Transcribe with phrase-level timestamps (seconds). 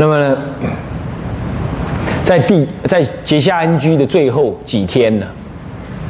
[0.00, 0.38] 那么呢，
[2.22, 5.26] 在第在结下安居的最后几天呢，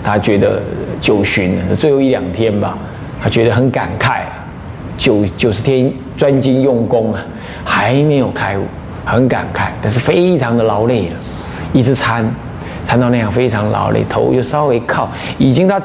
[0.00, 0.62] 他觉得
[1.00, 2.78] 九旬最后一两天吧，
[3.20, 4.46] 他觉得很感慨啊，
[4.96, 7.20] 九九十天专精用功啊，
[7.64, 8.62] 还没有开悟，
[9.04, 11.16] 很感慨，但是非常的劳累了，
[11.72, 12.24] 一直参
[12.84, 15.82] 参到那样非常劳累，头又稍微靠，已经他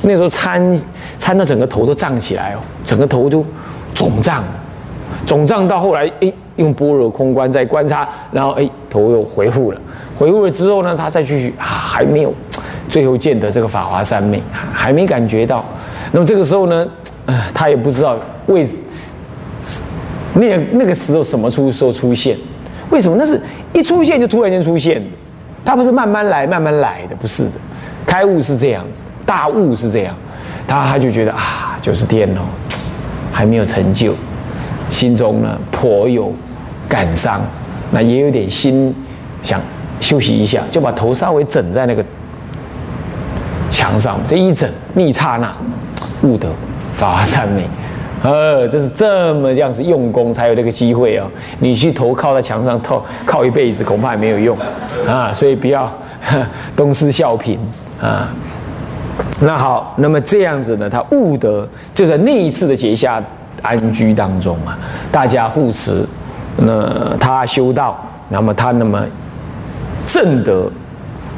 [0.00, 0.80] 那时候参
[1.18, 3.44] 参到整个头都胀起来哦，整个头都
[3.94, 4.42] 肿胀，
[5.28, 6.32] 肿胀到后来诶。
[6.58, 9.80] 用般若空观在观察，然后哎，头又回复了。
[10.18, 12.34] 回复了之后呢，他再继续啊，还没有
[12.88, 15.64] 最后见得这个法华三昧，还没感觉到。
[16.10, 16.84] 那么这个时候呢，
[17.26, 18.66] 啊，他也不知道为
[20.34, 22.36] 那那个时候什么出时候出现？
[22.90, 23.16] 为什么？
[23.16, 23.40] 那是
[23.72, 25.06] 一出现就突然间出现的，
[25.64, 27.52] 他不是慢慢来慢慢来的，不是的。
[28.04, 30.12] 开悟是这样子，大悟是这样，
[30.66, 32.40] 他他就觉得啊，就是天哦，
[33.30, 34.12] 还没有成就，
[34.88, 36.32] 心中呢颇有。
[36.90, 37.42] 感伤，
[37.90, 38.94] 那也有点心
[39.42, 39.60] 想
[40.00, 42.02] 休息一下，就把头稍微枕在那个
[43.68, 45.54] 墙上，这一枕，一刹那
[46.22, 46.48] 悟得
[46.94, 47.68] 法华三昧，
[48.22, 51.28] 呃，这是这么样子用功才有这个机会啊！
[51.58, 54.56] 你去头靠在墙上靠靠一辈子，恐怕也没有用
[55.06, 55.30] 啊！
[55.34, 55.92] 所以不要
[56.74, 57.58] 东施效颦
[58.00, 58.32] 啊！
[59.40, 63.22] 那好，那么这样子呢，他悟得就在那一次的结下
[63.62, 64.78] 安居当中啊，
[65.10, 66.04] 大家护持。
[66.60, 69.00] 那他修道，那么他那么
[70.06, 70.68] 正德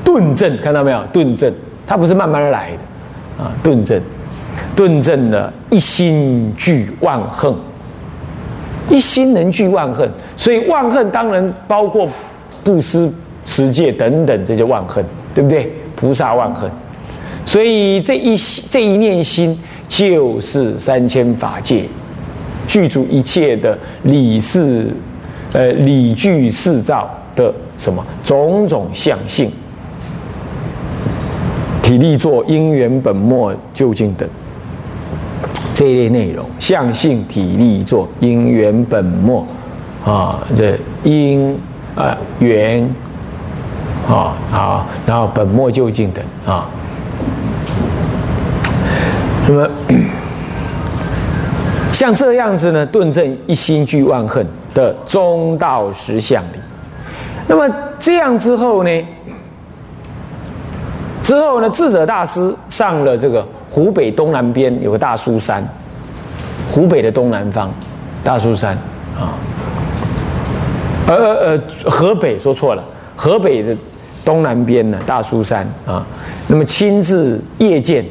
[0.03, 1.03] 顿正，看到没有？
[1.13, 1.53] 顿正，
[1.87, 4.01] 他不是慢慢来的啊，顿正，
[4.75, 7.55] 顿正的一心具万恨，
[8.89, 12.09] 一心能具万恨，所以万恨当然包括
[12.65, 13.13] 布施、
[13.45, 15.71] 持戒等等这些万恨，对不对？
[15.97, 16.71] 菩萨万恨，
[17.45, 18.35] 所以这一
[18.71, 21.85] 这一念心就是三千法界
[22.71, 24.95] 具足一切的理事。
[25.53, 28.07] 呃，理具四照的什么？
[28.23, 29.51] 种种相性，
[31.83, 34.29] 体力作因缘本末究竟等。
[35.73, 39.45] 这一类内容，相性体力作因缘本末
[40.05, 41.59] 啊，这因
[41.97, 42.89] 啊缘
[44.09, 46.71] 啊好，然后本末究竟等啊，
[49.49, 49.69] 那么
[51.93, 54.47] 像这样子呢，顿正一心具万恨。
[54.73, 56.57] 的中道实相里，
[57.49, 57.69] 那么
[57.99, 59.07] 这样之后呢？
[61.25, 61.69] 之后呢？
[61.71, 65.69] 智者大师上了这个湖北东南边有个大苏山，
[66.69, 67.69] 湖北的东南方，
[68.23, 68.77] 大苏山
[69.19, 69.35] 啊，
[71.09, 72.85] 呃呃呃，河北说错了，
[73.17, 73.77] 河北的
[74.25, 76.07] 东南边呢，大苏山啊，
[76.47, 78.05] 那么亲自谒见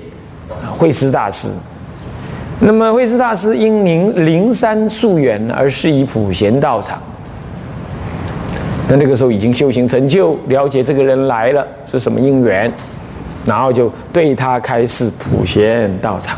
[0.73, 1.47] 慧思大师。
[2.61, 7.01] 那么慧师大师因灵灵山溯源而是以普贤道场。
[8.89, 12.69] 那那个时候已经修行成就，了解这个人来了是什么因缘，
[13.45, 16.37] 然后就对他开示普贤道场。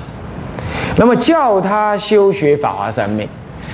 [0.97, 3.27] 那么叫他修学法华三昧，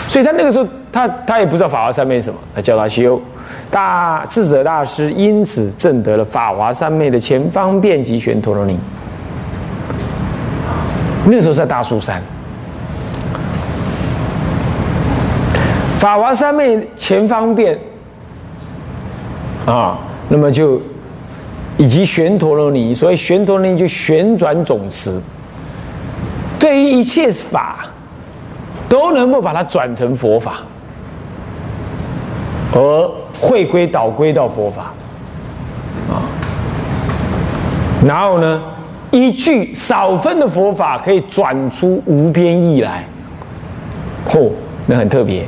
[0.08, 3.20] 所以他那个时候他他也不知道法华三昧是什么，他叫他修。
[3.70, 8.78] 大智者大师因此证得了法华三昧的前方便及玄陀罗尼。
[11.26, 12.22] 那时候在大苏山。
[15.98, 17.78] 法华三昧前方便
[19.66, 19.98] 啊，
[20.30, 20.80] 那么就
[21.76, 25.20] 以及旋陀罗尼，所以旋陀罗尼就旋转总持，
[26.60, 27.88] 对于一切法
[28.88, 30.60] 都能够把它转成佛法，
[32.74, 34.94] 而回归导归到佛法
[36.10, 36.22] 啊。
[38.06, 38.62] 然后呢，
[39.10, 43.04] 一句少分的佛法可以转出无边意来，
[44.30, 44.52] 嚯，
[44.86, 45.46] 那很特别。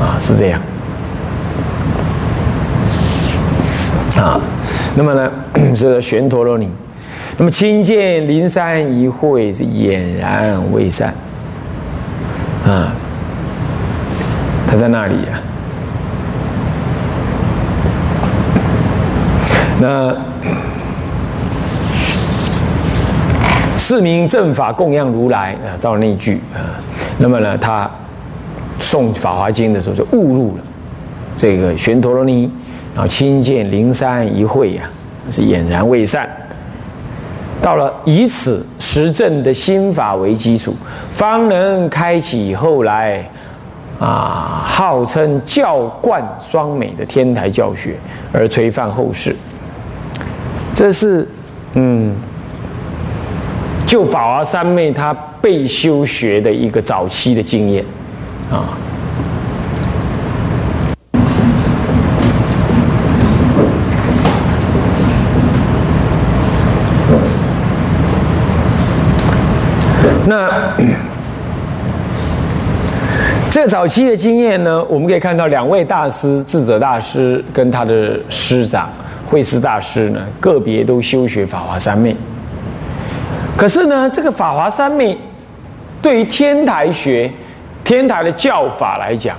[0.00, 0.60] 啊，是这样
[4.16, 4.40] 啊。
[4.96, 5.30] 那么呢，
[5.74, 6.70] 是 玄陀罗尼。
[7.36, 11.12] 那么亲见灵山一会是俨然未散
[12.64, 12.92] 啊。
[14.66, 15.34] 他在那里啊。
[19.80, 20.16] 那
[23.76, 26.78] 四名正法供养如来啊，到那句啊。
[27.18, 27.90] 那么呢，他。
[28.84, 30.62] 诵《法华经》的时候就误入了
[31.34, 32.50] 这个玄陀罗尼，
[32.94, 34.82] 然后亲见灵山一会呀，
[35.30, 36.28] 是俨然未散。
[37.62, 40.76] 到了以此实证的心法为基础，
[41.10, 43.26] 方能开启后来
[43.98, 47.96] 啊号称教冠双美的天台教学，
[48.30, 49.34] 而垂范后世。
[50.74, 51.26] 这是
[51.72, 52.14] 嗯，
[53.86, 57.82] 就法华三昧他被修学的一个早期的经验。
[58.54, 58.78] 啊
[70.26, 70.72] 那
[73.50, 78.88] 这早期的经验呢，我们可以看到两位大师，智者大师跟他的师长，
[79.26, 82.16] 慧师大师呢，个别都修学法华三昧。
[83.56, 85.18] 可是呢，这个法华三昧
[86.00, 87.30] 对于天台学。
[87.84, 89.36] 天台的教法来讲，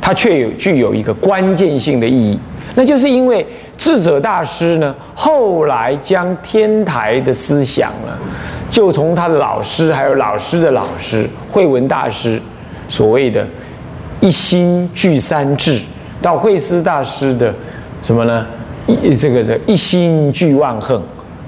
[0.00, 2.38] 它却有具有一个关键性的意义，
[2.76, 3.44] 那就是因为
[3.76, 8.16] 智者大师呢，后来将天台的思想呢，
[8.70, 12.40] 就从他的老师，还有老师的老师慧文大师
[12.88, 13.44] 所谓的
[14.20, 15.80] “一心具三智”，
[16.22, 17.52] 到慧思大师的
[18.02, 18.46] 什么呢？
[18.86, 21.00] 一这个这一心具万恨，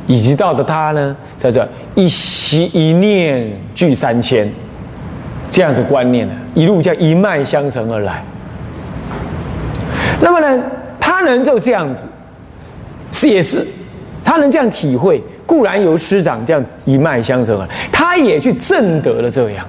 [0.07, 4.51] 以及到的他呢，叫做一心一念具三千，
[5.55, 8.25] 这样子观念呢，一路叫一脉相承而来。
[10.21, 10.65] 那么呢，
[10.99, 12.07] 他能就这样子，
[13.13, 13.65] 是也是，
[14.25, 19.65] 他能这样体会，固然由师长这样一脉相承啊，他也去证得了这样，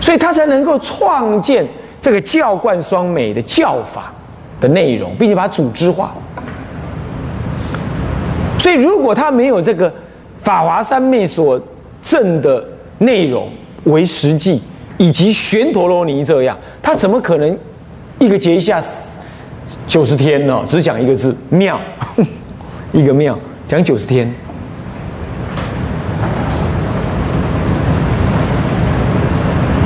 [0.00, 1.64] 所以他才能够创建
[2.00, 4.12] 这个教冠双美的教法
[4.60, 6.12] 的内容，并且把它组织化。
[8.58, 9.92] 所以，如果他没有这个
[10.40, 11.60] 法华三昧所
[12.02, 12.64] 证的
[12.98, 13.48] 内容
[13.86, 14.62] 为实际，
[14.98, 17.58] 以及玄陀罗尼这样，他怎么可能？
[18.18, 18.82] 一个节一下
[19.86, 21.78] 九十天呢，只讲一个字妙，
[22.92, 24.32] 一个妙讲九十天，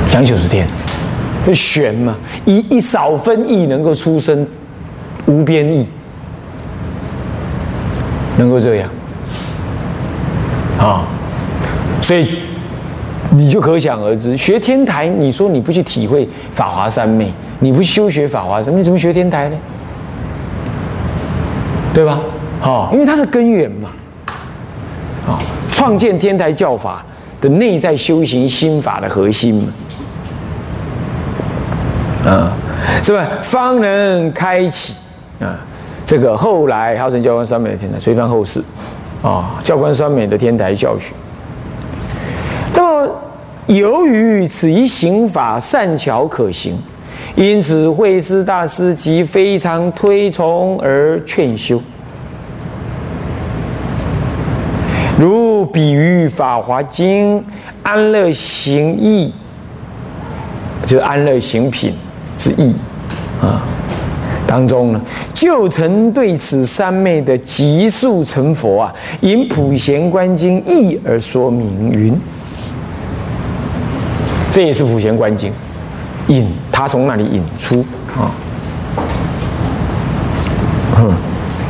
[0.05, 0.65] 讲九十天，
[1.45, 2.15] 就玄嘛，
[2.45, 4.47] 一一少分意能够出生
[5.25, 5.85] 无边意，
[8.37, 8.89] 能够这样
[10.79, 11.05] 啊，
[12.01, 12.29] 所以。
[13.29, 19.55] 你就可想而知，学天台，你说你不去体会法华三昧，你不修学法华三昧，你怎么学天台呢？
[21.93, 22.19] 对吧？
[22.59, 23.89] 好，因为它是根源嘛。
[25.27, 25.39] 啊，
[25.71, 27.05] 创建天台教法
[27.39, 29.73] 的内在修行心法的核心嘛。
[32.25, 32.53] 啊，
[33.03, 33.27] 是吧？
[33.41, 34.95] 方能开启
[35.39, 35.57] 啊，
[36.03, 38.61] 这个后来号称教官三昧的天台，随翻后世
[39.21, 41.13] 啊，教官三昧的天台教学。
[43.75, 46.77] 由于此一行法善巧可行，
[47.35, 51.81] 因此慧思大师即非常推崇而劝修。
[55.17, 57.39] 如比喻《法华经》
[57.81, 59.33] 安乐行义，
[60.83, 61.93] 就是安乐行品
[62.35, 62.75] 之意
[63.39, 63.63] 啊，
[64.45, 65.01] 当中呢，
[65.33, 72.19] 就曾对此三昧的极速成佛啊，引普贤观经义而说明云。
[74.51, 75.51] 这也是普贤观经
[76.27, 77.83] 引他从那里引出
[78.13, 78.29] 啊
[80.97, 81.13] 嗯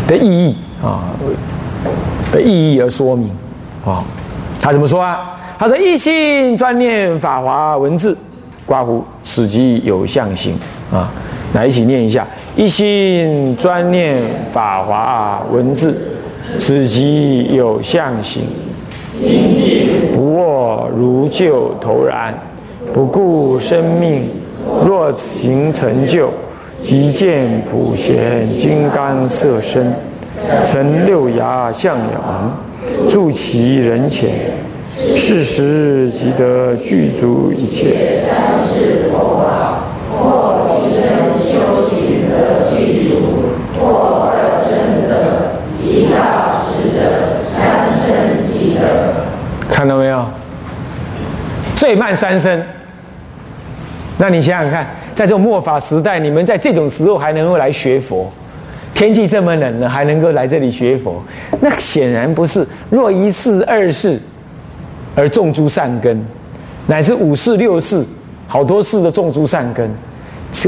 [0.08, 1.06] 的意义啊
[2.32, 3.16] 的意义而说？
[3.16, 3.30] 明
[3.86, 4.04] 啊，
[4.60, 5.00] 他怎么说？
[5.00, 5.40] 啊？
[5.60, 5.78] 他说？
[5.78, 8.18] 一心专念法华文字，
[8.66, 10.58] 刮胡此即有相形
[10.92, 11.12] 啊。
[11.54, 12.26] 来一起念一下：
[12.56, 16.02] 一心专念法华文字，
[16.58, 18.44] 此即有相形，
[20.16, 22.34] 不卧如旧投然。
[22.94, 24.30] 不顾生命，
[24.86, 26.30] 若行成就，
[26.82, 29.94] 即见普贤金刚色身，
[30.64, 32.52] 成六牙相遥，
[33.08, 34.30] 住其人前，
[35.16, 38.20] 是时即得具足一切。
[49.70, 50.24] 看到没有？
[51.76, 52.62] 最慢三声。
[54.22, 54.86] 那你想想看，
[55.16, 58.32] 在这种末法时代，你们在这种时候还能够来学佛，
[58.94, 61.20] 天气这么冷了，还能够来这里学佛，
[61.60, 64.22] 那显然不是若一世二世
[65.16, 66.24] 而种诸善根，
[66.86, 68.06] 乃是五世六世
[68.48, 69.92] 好多世的种诸善根。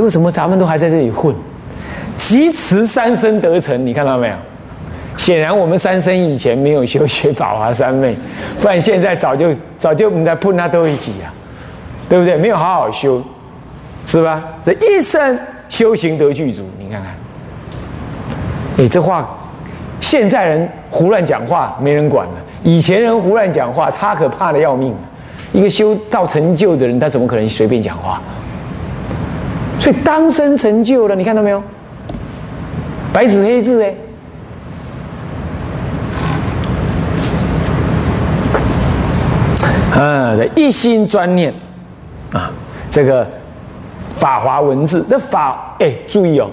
[0.01, 1.35] 为什么咱们都还在这里混？
[2.15, 4.35] 其持三生得成，你看到没有？
[5.15, 8.17] 显然我们三生以前没有修学法华三昧，
[8.59, 11.31] 不然现在早就早就我们在碰那都一起呀，
[12.09, 12.35] 对不对？
[12.35, 13.23] 没有好好修。
[14.05, 14.43] 是吧？
[14.61, 17.11] 这一生修行得具足，你看看，
[18.77, 19.27] 哎，这话，
[20.01, 22.33] 现在人胡乱讲话没人管了，
[22.63, 24.93] 以前人胡乱讲话，他可怕的要命。
[25.51, 28.21] 一个修到成就的人，他怎么可能随便讲话？
[29.79, 31.63] 所以当生成就了，你看到没有？
[33.11, 33.95] 白纸黑字哎，
[39.99, 41.53] 啊，这一心专念
[42.31, 42.51] 啊，
[42.89, 43.27] 这个。
[44.13, 46.49] 法华文字，这法哎，注意哦，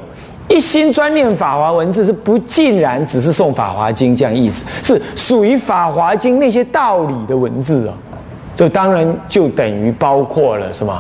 [0.49, 7.93] 一心专念法华文字是不尽然只是诵法华经这样意思，是属于法华经那些道理的文字哦。
[8.55, 10.93] 这当然就等于包括了什么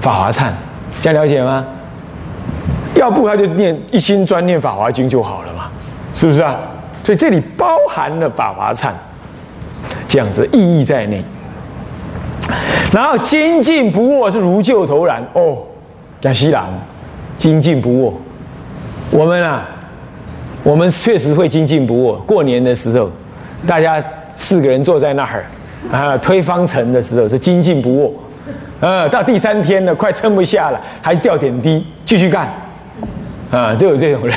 [0.02, 0.42] 《法华忏》，
[1.00, 1.64] 这样了解吗？
[2.94, 5.64] 要不他就念一心专念《法华经》就好了嘛，
[6.12, 6.56] 是不是啊？
[7.02, 8.88] 所以这里包含了《法华忏》
[10.06, 11.22] 这样子意义在内。
[12.92, 15.58] 然后精进不卧是如旧投然哦，
[16.24, 16.64] 讲西兰
[17.36, 18.14] 精进不卧，
[19.10, 19.68] 我们啊，
[20.62, 22.16] 我们确实会精进不卧。
[22.20, 23.10] 过年的时候，
[23.66, 24.02] 大家
[24.34, 25.44] 四个人坐在那儿
[25.92, 28.14] 啊，推方程的时候是精进不卧，
[28.80, 32.50] 呃，到第三天了，快撑不下了，还掉点滴，继续干，
[33.50, 34.34] 啊，就有这种人，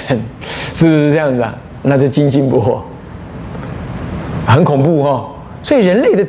[0.73, 1.55] 是不是这样子啊？
[1.83, 2.85] 那就精进不卧，
[4.45, 5.29] 很恐怖哦。
[5.63, 6.27] 所以人类的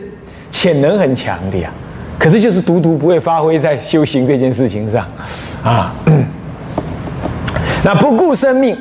[0.53, 1.69] 潜能很强的呀。
[2.17, 5.07] 可是就是独独不会发挥在修行这件事情上，
[5.63, 5.95] 啊，
[7.85, 8.77] 那不顾生命，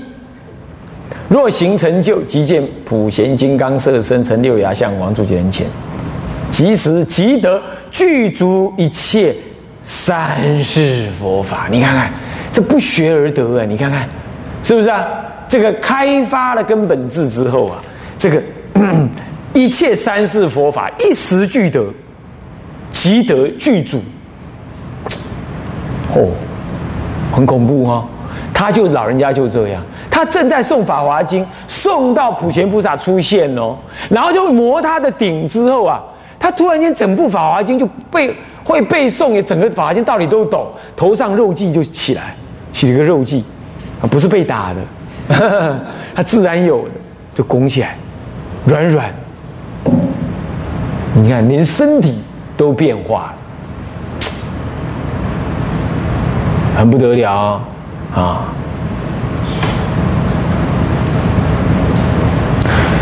[1.27, 5.65] 若行成就，即见普贤金刚色身成六牙相王住其人前，
[6.49, 9.35] 即时即得具足一切
[9.81, 11.67] 三世佛法。
[11.71, 12.11] 你看看，
[12.51, 13.65] 这不学而得啊！
[13.65, 14.07] 你看看，
[14.63, 15.05] 是不是啊？
[15.47, 17.81] 这个开发了根本智之后啊，
[18.17, 18.41] 这个
[19.53, 21.85] 一切三世佛法一时俱得。
[22.89, 24.01] 即得具足，
[26.15, 26.31] 哦，
[27.31, 28.03] 很恐怖哦！
[28.53, 33.75] 他就老人家就这样，他正在诵《法华经》，诵到普贤菩萨出现哦，
[34.09, 36.01] 然后就磨他的顶之后啊，
[36.39, 42.35] 他突然间整部《法华经》就被会背诵，也整个《法华经》道理都懂，头上肉髻就起来，
[42.71, 43.43] 起了个肉髻，
[44.01, 45.79] 啊，不是被打的，
[46.15, 46.91] 他自然有的，
[47.35, 47.95] 就拱起来，
[48.65, 49.13] 软软，
[51.13, 52.19] 你看连身体。
[52.57, 53.35] 都变化了，
[56.77, 57.59] 很不得了
[58.13, 58.53] 啊！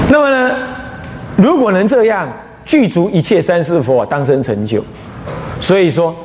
[0.09, 0.55] 那么呢，
[1.35, 2.25] 如果能这样
[2.63, 4.81] 具足一切三世佛当生成就，
[5.59, 6.15] 所以说，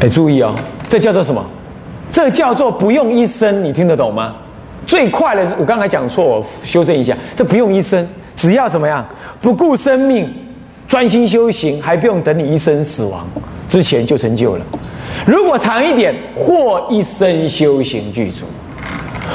[0.00, 0.52] 哎，注意哦，
[0.88, 1.40] 这叫做什么？
[2.10, 4.34] 这叫做不用一生，你听得懂吗？
[4.88, 9.06] 最快的是我刚才讲错，我修正一下，这不用一生，只要什么样？
[9.40, 10.28] 不顾生命。
[10.88, 13.24] 专心修行，还不用等你一生死亡
[13.68, 14.66] 之前就成就了。
[15.26, 18.46] 如果长一点，或一生修行具足，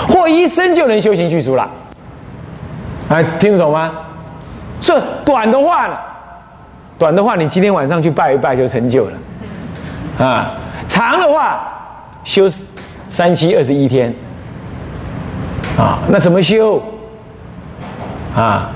[0.08, 1.70] 或一生就能修行具足了。
[3.10, 3.92] 哎，听得懂吗？
[4.82, 5.90] 这短的话？
[6.98, 10.26] 短的话，你今天晚上去拜一拜就成就了。
[10.26, 10.54] 啊，
[10.88, 11.68] 长的话，
[12.24, 12.50] 修
[13.10, 14.14] 三七二十一天。
[15.78, 16.82] 啊，那怎么修？
[18.36, 18.70] 啊，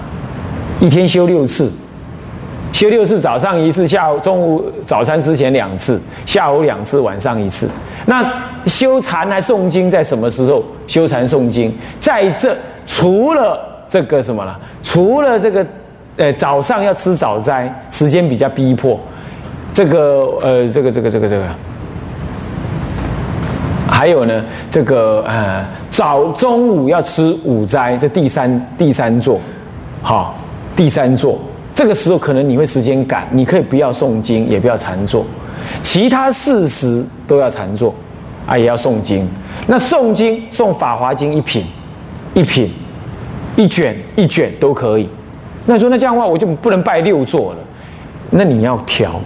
[0.80, 1.72] 一天修六次。
[2.80, 7.70] 修六次，早上一次，下午、中午、早餐之前两次，下午两次，晚上一次。
[8.06, 8.26] 那
[8.68, 10.64] 修禅还诵经在什么时候？
[10.88, 12.56] 修禅诵经在这，
[12.86, 14.58] 除了这个什么了？
[14.82, 15.66] 除了这个，
[16.16, 18.98] 呃，早上要吃早斋，时间比较逼迫。
[19.74, 21.44] 这个，呃，这个，这个，这个，这个，
[23.92, 29.38] 还有呢，这个，呃，早中午要吃午斋，这第三第三座，
[30.02, 30.34] 好，
[30.78, 31.38] 第三座。
[31.80, 35.26] 这个时候可能你会时间赶，你可以不要诵经，也不要禅坐，
[35.82, 37.96] 其他四时都要禅坐，
[38.46, 39.26] 啊，也要诵经。
[39.66, 41.64] 那诵经诵《法华经》一品，
[42.34, 42.70] 一品，
[43.56, 45.08] 一卷一卷都可以。
[45.66, 47.60] 那说那这样的话，我就不能拜六座了。
[48.30, 49.18] 那你要调，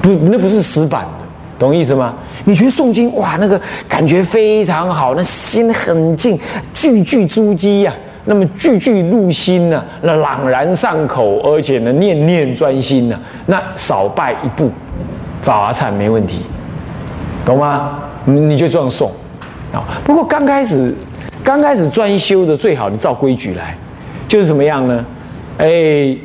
[0.00, 1.26] 不，那不是死板的，
[1.58, 2.14] 懂意思吗？
[2.46, 6.40] 你觉得诵经哇，那个感觉非常好，那心很静，
[6.72, 7.92] 句句珠玑呀。
[8.26, 14.70] 那么句句入心呢，那朗然上口，而且呢念念专心呢，那少拜一步，
[15.42, 16.40] 法华忏没问题，
[17.44, 17.98] 懂吗？
[18.24, 19.10] 你就这样送
[19.72, 19.84] 啊。
[20.04, 20.94] 不过刚开始，
[21.42, 23.76] 刚开始专修的最好你照规矩来，
[24.26, 25.04] 就是怎么样呢？
[25.58, 26.16] 哎，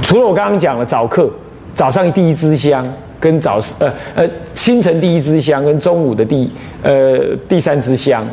[0.00, 1.30] 除了我刚刚讲的早课，
[1.74, 6.50] 早上第一支香，跟早呃呃清晨第一支香，跟中午的第
[6.82, 8.26] 呃第三支香。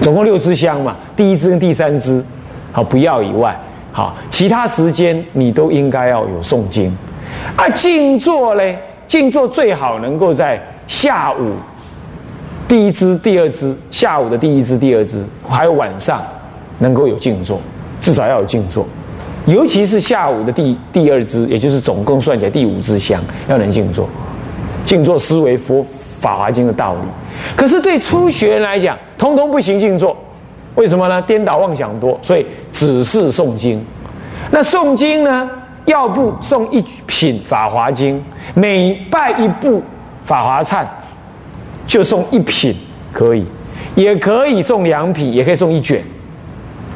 [0.00, 2.22] 总共六支香嘛，第一支跟第三支，
[2.72, 3.58] 好不要以外，
[3.92, 6.94] 好其他时间你都应该要有诵经。
[7.56, 11.52] 啊，静坐嘞，静坐最好能够在下午
[12.68, 16.22] 第一支、第二支，下午的第一支、第二支，还有晚上
[16.78, 17.60] 能够有静坐，
[17.98, 18.86] 至少要有静坐，
[19.46, 24.08] 尤其是下午的第第二支，也就是总共算起来第五支香，要能静坐，
[24.84, 25.84] 静坐思维佛
[26.20, 27.00] 法华经的道理。
[27.56, 30.16] 可是对初学人来讲，通通不行静坐，
[30.74, 31.20] 为什么呢？
[31.22, 33.84] 颠倒妄想多，所以只是诵经。
[34.50, 35.48] 那诵经呢？
[35.86, 38.16] 要不诵一品《法华经》，
[38.54, 39.78] 每拜一部
[40.24, 40.82] 《法华忏》，
[41.86, 42.74] 就诵一品
[43.12, 43.44] 可以，
[43.94, 46.02] 也可以诵两品，也可以诵一卷，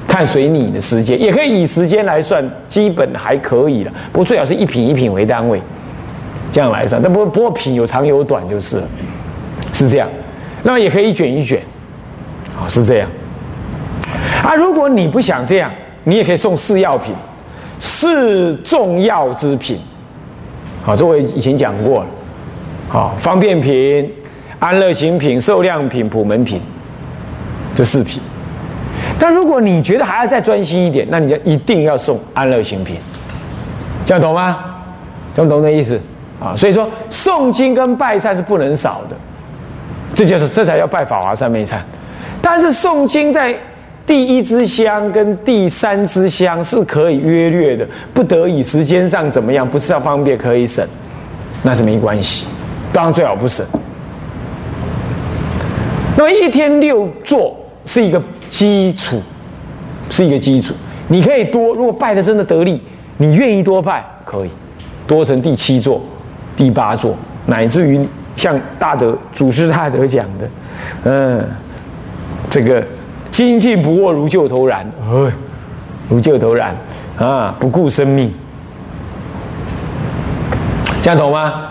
[0.06, 0.26] 看。
[0.26, 3.92] 随你的时间，也可以以时间来算，基本还可以了。
[4.10, 5.60] 不过最好是一品一品为单位，
[6.52, 7.00] 这样来算。
[7.02, 8.82] 但不不过品有长有短就是，
[9.72, 10.08] 是这样。
[10.62, 11.60] 那么也可以一卷一卷，
[12.58, 13.08] 啊，是这样。
[14.42, 15.70] 啊，如果你不想这样，
[16.04, 17.14] 你也可以送四药品，
[17.78, 19.78] 四重要之品。
[20.82, 22.06] 好，这我以前讲过了。
[22.88, 24.12] 好，方便品、
[24.58, 26.60] 安乐行品、受量品、普门品，
[27.74, 28.20] 这四品。
[29.20, 32.96] 那如果你觉得还要再专心一点，那你就一定要送安乐行品，
[34.06, 34.64] 这样懂吗？
[35.34, 36.00] 这样懂的意思
[36.40, 36.54] 啊？
[36.56, 39.16] 所以说诵经跟拜忏是不能少的，
[40.14, 41.76] 这就是这才叫拜法华三昧忏。
[42.40, 43.56] 但是诵经在
[44.06, 50.86] 第一支香跟第三支香是可以约略的，不得已时间上怎么样，不是要方便可以省，
[51.62, 52.46] 那是没关系，
[52.92, 53.64] 当然最好不省。
[56.16, 58.22] 那么一天六座是一个。
[58.48, 59.20] 基础
[60.08, 60.72] 是一个基础，
[61.08, 61.74] 你可以多。
[61.74, 62.80] 如果拜的真的得力，
[63.18, 64.50] 你愿意多拜，可以
[65.06, 66.02] 多成第七座、
[66.58, 70.50] 第八座，乃至于像大德祖师大德讲的，
[71.04, 71.48] 嗯，
[72.50, 72.84] 这个
[73.30, 75.32] 精进不卧如旧头然，哎，
[76.08, 76.74] 如旧头然
[77.16, 78.34] 啊，不顾生命，
[81.00, 81.62] 这样懂吗？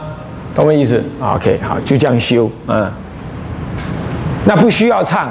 [0.56, 2.90] 懂我意思？OK，好，就这样修，嗯，
[4.46, 5.30] 那不需要唱。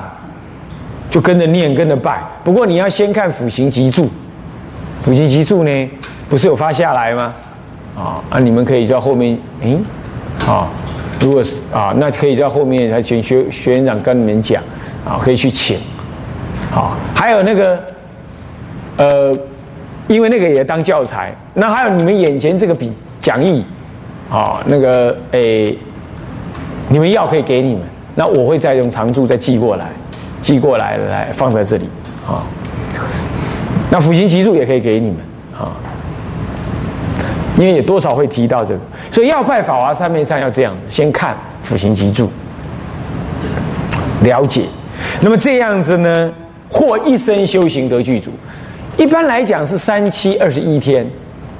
[1.08, 2.20] 就跟着念，跟着拜。
[2.44, 4.10] 不过你要先看辅行集注，
[5.00, 5.90] 辅行集注呢，
[6.28, 7.32] 不是有发下来吗？
[7.96, 9.82] 啊啊，你们可以在后面，嗯，
[10.46, 10.68] 啊，
[11.20, 14.62] 如果是啊，那可以在后面，还请学学院长跟你们讲，
[15.04, 15.78] 啊，可以去请。
[16.70, 17.82] 好，还有那个，
[18.96, 19.38] 呃，
[20.08, 21.34] 因为那个也当教材。
[21.54, 23.64] 那还有你们眼前这个笔讲义，
[24.30, 25.76] 啊，那个诶，
[26.88, 27.82] 你们要可以给你们，
[28.14, 29.86] 那我会再用长注再寄过来。
[30.42, 31.88] 寄过来来放在这里
[32.24, 32.44] 啊，
[33.90, 35.16] 那辅行集注也可以给你们
[35.58, 35.74] 啊，
[37.56, 42.30] 因为也多少会提到这个，所以要拜法华三昧忏要这样先看辅行集注，
[44.22, 44.64] 了解，
[45.20, 46.32] 那么这样子呢，
[46.70, 48.30] 或一生修行得具足，
[48.96, 51.08] 一般来讲是三七二十一天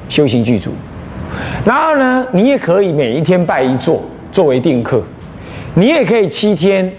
[0.09, 0.71] 修行具足，
[1.65, 5.03] 然后呢，你也可以每一天拜一座作为定课，
[5.75, 6.93] 你也可以七天。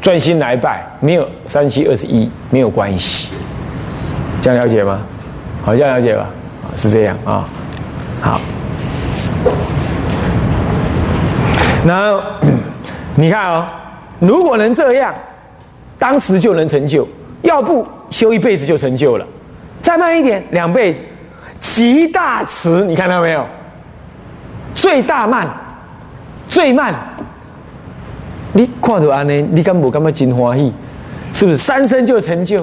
[0.00, 3.30] 专心来拜，没有三七二十一，没有关系，
[4.40, 5.02] 这样了解吗？
[5.60, 6.30] 好，这样了解吧？
[6.76, 7.46] 是这样啊。
[8.20, 8.40] 好，
[11.86, 12.20] 然后
[13.14, 13.66] 你看哦，
[14.20, 15.14] 如果能这样，
[15.98, 17.06] 当时就能成就；
[17.42, 19.26] 要不修一辈子就成就了。
[19.80, 21.00] 再慢一点，两辈子，
[21.60, 23.46] 极大慈，你看到没有？
[24.74, 25.48] 最大慢，
[26.48, 26.94] 最慢。
[28.52, 30.72] 你看到安尼，你敢不感觉真欢喜？
[31.32, 32.60] 是不是三生就成就？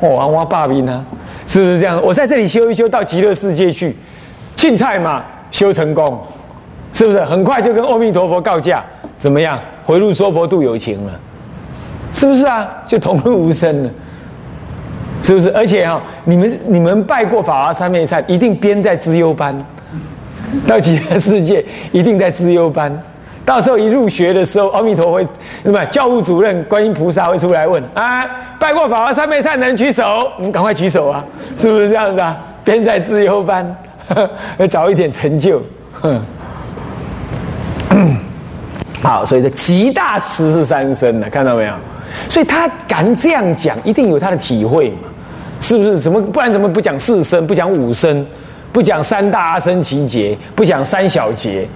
[0.00, 1.04] 哦，我爸兵啊，
[1.46, 2.00] 是不是这样？
[2.02, 3.96] 我在这里修一修，到极乐世界去，
[4.58, 6.20] 庆菜嘛，修成功，
[6.92, 7.24] 是不是？
[7.24, 8.82] 很快就跟阿弥陀佛告假，
[9.16, 9.56] 怎么样？
[9.84, 11.12] 回路娑婆度有情了，
[12.12, 12.68] 是不是啊？
[12.84, 13.90] 就同入无生了，
[15.22, 15.48] 是不是？
[15.52, 19.56] 而且哈，你们你们拜过法华三昧忏，一定编在资优班，
[20.66, 22.92] 到极乐世界一定在资优班。
[23.44, 25.24] 到时候一入学的时候，阿弥陀会
[25.62, 28.26] 什么教务主任、观音菩萨会出来问啊，
[28.58, 31.24] 拜过法华三昧善人举手，你赶快举手啊，
[31.56, 32.36] 是不是这样子啊？
[32.64, 33.64] 边在自由班，
[34.58, 35.62] 要早一点成就。
[39.02, 41.72] 好，所以这极大慈是三生的，看到没有？
[42.28, 45.08] 所以他敢这样讲，一定有他的体会嘛？
[45.60, 45.98] 是不是？
[45.98, 46.50] 怎么不然？
[46.52, 47.46] 怎么不讲四生？
[47.46, 48.26] 不讲五生？
[48.72, 50.36] 不讲三大阿僧祇劫？
[50.54, 51.66] 不讲三小劫？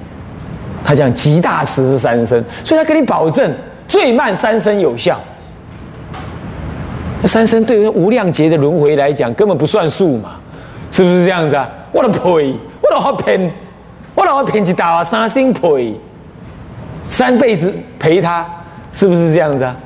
[0.85, 3.55] 他讲极大慈是三生，所以他跟你保证
[3.87, 5.21] 最慢三生有效。
[7.25, 10.31] 三生对于无量劫的轮回来讲根本不算数嘛，
[10.90, 11.71] 是不是这样子啊？
[11.92, 13.52] 我的赔，我的好骗，
[14.14, 15.94] 我的好骗一大三生赔，
[17.07, 18.46] 三辈子陪他，
[18.92, 19.76] 是不是这样子啊？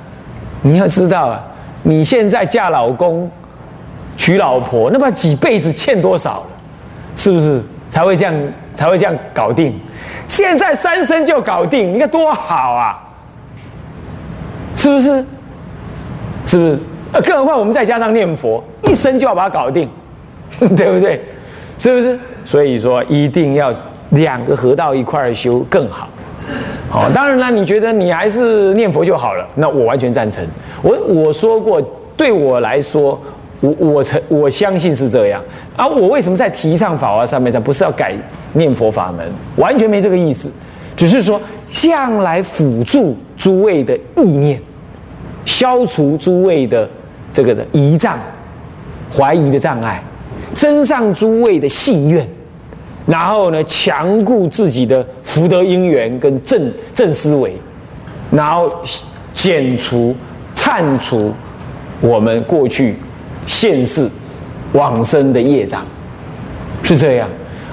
[0.63, 1.45] 你要知道啊，
[1.83, 3.31] 你现在嫁老公、
[4.17, 6.47] 娶老婆，那么几辈子欠多少了？
[7.15, 8.35] 是不是才会这样
[8.73, 9.79] 才会这样搞定？
[10.29, 13.03] 现在三生就搞定，你看多好啊！
[14.77, 15.25] 是不是？
[16.47, 16.79] 是不是？
[17.13, 19.89] 呃，更何况我们再加上念佛，一生就要把它搞定，
[20.59, 21.25] 对不对？
[21.79, 22.19] 是不是？
[22.45, 23.73] 所以说一定要
[24.11, 26.09] 两个合到一块儿修更好。
[26.89, 30.45] 好，当然了，你觉得你还是念佛就好了，那我完全赞成。
[30.83, 31.83] 我我说过，
[32.17, 33.21] 对我来说。
[33.61, 35.43] 我我曾我相信是这样，
[35.77, 38.15] 啊我为什么在提倡法华三昧上，不是要改
[38.53, 40.51] 念佛法门，完全没这个意思，
[40.95, 44.61] 只是说将来辅助诸位的意念，
[45.47, 46.87] 消除诸位的
[47.33, 48.19] 这个的仪仗，
[49.11, 50.03] 怀疑的障碍，
[50.55, 52.27] 增上诸位的信愿，
[53.07, 57.57] 然后呢，强固自己的福德因缘跟正正思维，
[58.31, 58.73] 然后
[59.33, 60.15] 减除、
[60.55, 61.33] 铲除
[62.01, 62.97] 我们过去
[63.47, 64.09] 现世
[64.73, 65.85] 往生的业障，
[66.83, 67.29] 是这样。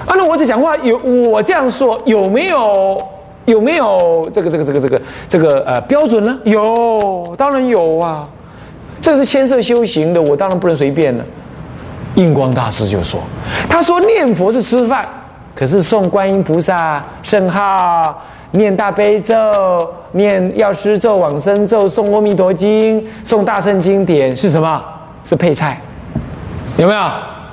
[0.06, 3.02] 啊，那我只讲话有我这样说有没有
[3.46, 6.38] 有没有这个这个这个这个这个呃标准呢？
[6.44, 8.28] 有，当然有啊。
[9.00, 11.24] 这是牵涉修行的，我当然不能随便了。
[12.16, 13.20] 印光大师就说
[13.68, 15.08] ：“他说念佛是吃饭，
[15.54, 18.22] 可是诵观音菩萨圣号、
[18.52, 24.82] 念大悲咒、念药师咒、往生咒、诵阿弥陀经、诵大圣经典是什么？
[25.24, 25.80] 是配菜，
[26.76, 27.00] 有没有？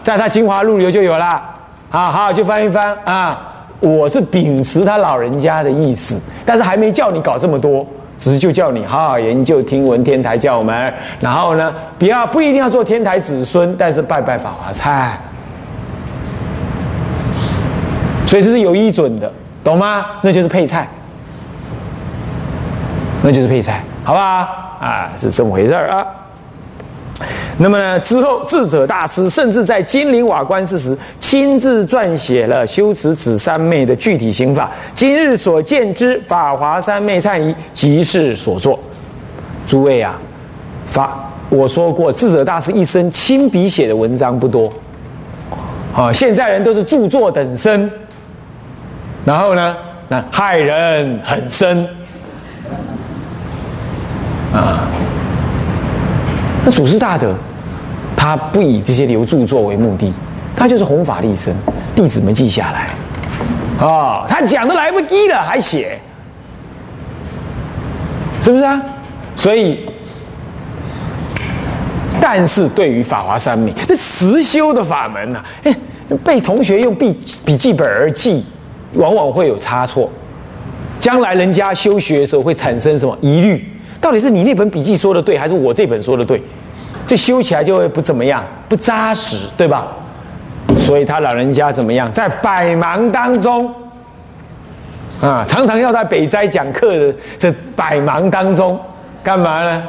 [0.04, 1.42] 在他精华录里就有了。
[1.90, 3.40] 好好，去翻一翻啊！
[3.80, 7.86] 我是秉持他老人家的意思，但是还没叫你搞这么多。”
[8.22, 15.20] 只是就叫你好好研究听闻天台教门，然后呢，不要不一定要做天台子孙，但是拜拜法华菜，
[18.28, 20.06] 所以这是有依准的，懂吗？
[20.22, 20.88] 那就是配菜，
[23.24, 24.26] 那就是配菜，好不好？
[24.80, 26.06] 啊，是这么回事啊。
[27.62, 34.72] 那么呢，之后智者大师甚至在金陵瓦官寺时，亲自撰写了修持此三昧的具体刑法。
[34.96, 38.80] 今日所见之法华三昧忏仪，即是所作。
[39.68, 40.20] 诸位啊，
[40.88, 44.74] 法我说过，智者大师一生亲笔写的文章不多，
[45.96, 47.88] 啊，现在人都是著作等身，
[49.24, 51.88] 然后呢，那害人很深，
[54.52, 54.88] 啊。
[56.64, 57.34] 那祖师大德，
[58.22, 60.14] 他不以这些留著作为目的，
[60.56, 61.52] 他就是弘法利生，
[61.96, 62.88] 弟子们记下来。
[63.84, 65.98] 啊，他讲都来不及了，还写，
[68.40, 68.80] 是不是啊？
[69.36, 69.80] 所以，
[72.22, 75.76] 但是对于法华三昧，这实修的法门呐，哎，
[76.24, 78.46] 被同学用笔笔记本而记，
[78.94, 80.08] 往往会有差错，
[81.00, 83.68] 将来人家修学的时候会产生什么疑虑？
[84.00, 86.40] 到底是你那本笔记说的对，还是我这本说的对？
[87.12, 89.86] 这修起来就会不怎么样，不扎实，对吧？
[90.80, 93.70] 所以他老人家怎么样，在百忙当中，
[95.22, 98.80] 啊，常常要在北斋讲课的这百忙当中，
[99.22, 99.84] 干嘛呢？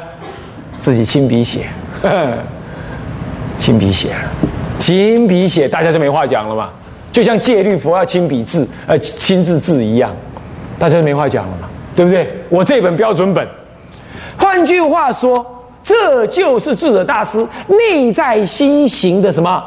[0.80, 1.68] 自己亲笔写，
[3.56, 4.16] 亲笔写，
[4.76, 6.70] 亲笔写，大家就没话讲了嘛。
[7.12, 10.10] 就像戒律佛要亲笔字，呃，亲自字一样，
[10.76, 12.28] 大家就没话讲了嘛，对不对？
[12.48, 13.46] 我这本标准本。
[14.36, 15.46] 换句话说，
[15.82, 19.62] 这就是智者大师内在心行的什么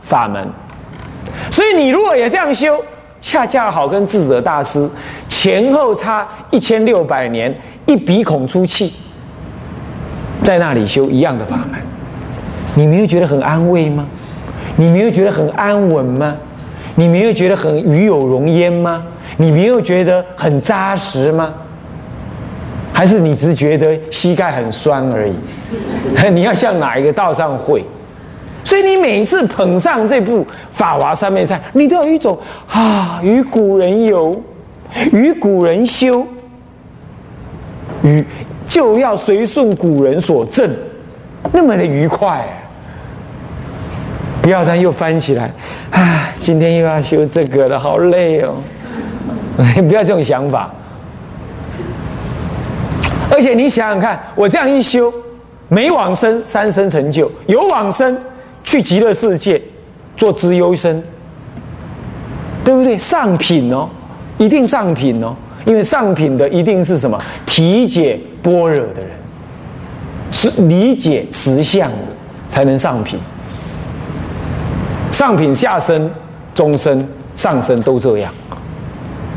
[0.00, 0.46] 法门？
[1.50, 2.82] 所以你如果也这样修，
[3.20, 4.88] 恰恰好跟智者大师
[5.28, 7.54] 前后差一千六百年，
[7.86, 8.92] 一鼻孔出气，
[10.42, 11.80] 在那里修一样的法门，
[12.74, 14.06] 你没有觉得很安慰吗？
[14.76, 16.34] 你没有觉得很安稳吗？
[16.94, 19.02] 你没有觉得很与有荣焉吗？
[19.36, 21.52] 你没有觉得很扎实吗？
[22.98, 25.32] 还是你只是觉得膝盖很酸而已？
[26.34, 27.80] 你要向哪一个道上会？
[28.64, 32.36] 所以你每一次捧上这部《法华三昧忏》，你都有一种
[32.68, 34.42] 啊，与古人游，
[35.12, 36.26] 与古人修，
[38.02, 38.24] 与
[38.66, 40.68] 就要随顺古人所证，
[41.52, 42.44] 那么的愉快。
[44.42, 45.52] 不要再又翻起来，
[45.92, 48.56] 啊，今天又要修这个了，好累哦！
[49.88, 50.74] 不要这种想法。
[53.38, 55.14] 而且你想想看，我这样一修，
[55.68, 58.18] 没往生三生成就，有往生
[58.64, 59.62] 去极乐世界
[60.16, 61.00] 做资优生，
[62.64, 62.98] 对不对？
[62.98, 63.88] 上品哦，
[64.38, 67.16] 一定上品哦，因为上品的一定是什么？
[67.46, 69.10] 体解般若的人，
[70.32, 71.96] 是理解实相的，
[72.48, 73.20] 才能上品。
[75.12, 76.10] 上品下生、
[76.56, 78.34] 中生、上生都这样，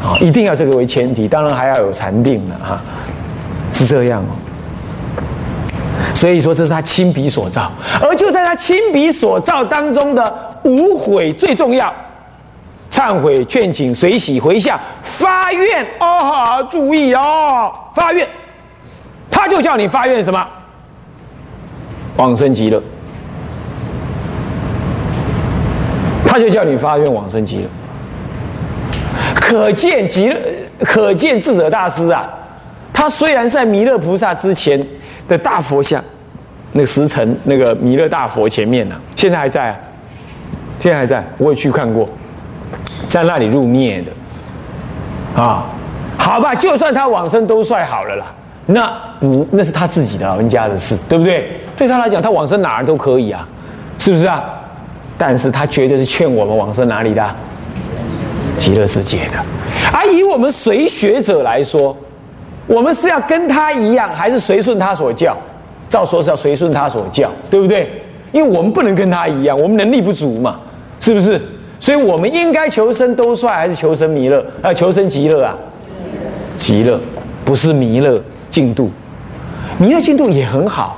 [0.04, 2.82] 啊，一定要这个为前提，当然还要有禅定的哈。
[3.82, 4.38] 是这样哦，
[6.14, 11.92] 所以说这是他亲笔所造，而就在他亲笔所造当中的无悔最重要，
[12.92, 18.28] 忏悔、劝请、随喜、回向、发愿哦，注意哦，发愿，
[19.32, 20.48] 他就叫你发愿什么？
[22.18, 22.80] 往生极乐，
[26.24, 27.64] 他就叫你发愿往生极乐，
[29.34, 30.38] 可见极乐，
[30.84, 32.30] 可见智者大师啊。
[33.02, 34.80] 他虽然在弥勒菩萨之前
[35.28, 36.00] 的大佛像，
[36.74, 39.80] 那个石城那个弥勒大佛前面呢，现在还在，啊
[40.78, 42.08] 现在还在，我也去看过，
[43.08, 45.66] 在那里入灭的，啊，
[46.16, 48.28] 好吧，就算他往生都算好了啦，
[48.68, 48.88] 那
[49.20, 51.60] 不那是他自己的老人家的事，对不对？
[51.76, 53.48] 对他来讲，他往生哪儿都可以啊，
[53.98, 54.44] 是不是啊？
[55.18, 57.36] 但是他绝对是劝我们往生哪里的？
[58.60, 59.44] 极乐世界的。
[59.92, 61.98] 而以我们随学者来说，
[62.68, 65.36] 我们是要跟他一样，还是随顺他所教？
[65.90, 67.90] 照说是要随顺他所教，对不对？
[68.32, 70.60] 因为我们不能跟他一样，我们能力不足嘛，
[71.00, 71.42] 是不是？
[71.82, 74.46] 所以我们应该求生兜率，还是求生弥勒？
[74.62, 75.54] 呃，求生极乐啊？
[76.56, 76.98] 极乐
[77.44, 78.90] 不是弥勒净度，
[79.78, 80.98] 弥勒净度也很好，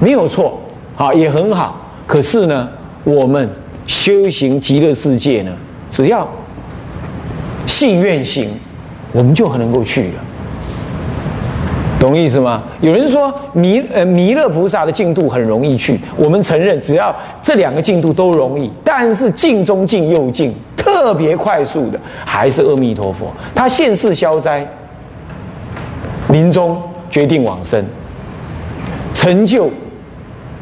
[0.00, 0.58] 没有错，
[0.96, 1.78] 好也很好。
[2.06, 2.68] 可是呢，
[3.04, 3.48] 我们
[3.86, 5.52] 修行极乐世界呢，
[5.90, 6.26] 只要
[7.66, 8.48] 信愿行，
[9.12, 10.24] 我们就很能够去了。
[12.00, 12.62] 懂意思吗？
[12.80, 23.26] 有人说弥呃弥勒菩萨的净度很容易去，我们承认，只要这两个净度都容易，但是近中近又近，特别快速的还是阿弥陀佛。
[23.52, 24.64] 他现世消灾，
[26.28, 26.80] 临终
[27.10, 27.84] 决定往生，
[29.12, 29.68] 成就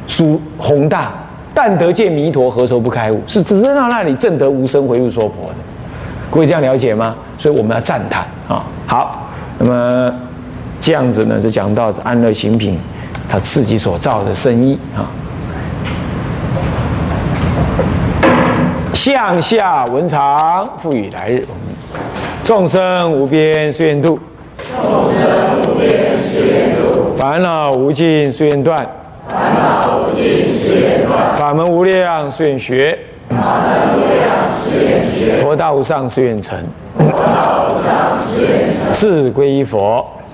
[0.07, 1.13] 殊宏大，
[1.53, 3.21] 但得见弥陀，何愁不开悟？
[3.27, 5.57] 是只是到那里正得无生回路说婆的。
[6.31, 7.15] 各位这样了解吗？
[7.37, 8.65] 所以我们要赞叹啊。
[8.87, 10.15] 好，那么。
[10.87, 12.79] 这样子呢，就讲到安乐行品，
[13.29, 15.11] 他自己所造的生意啊。
[18.95, 21.45] 向下文长，赋予来日。
[22.45, 24.17] 众生无边誓愿度，
[24.81, 27.17] 众生无边誓愿度。
[27.19, 28.89] 烦恼无尽誓愿断，
[29.29, 30.25] 烦恼无尽
[30.57, 31.35] 誓愿断。
[31.35, 32.97] 法门无量誓愿学，
[33.29, 34.25] 法门无量
[34.63, 35.37] 誓愿学。
[35.43, 36.57] 佛道无上誓愿成，
[36.97, 38.93] 佛道无上誓愿成。
[38.93, 40.09] 自归依佛。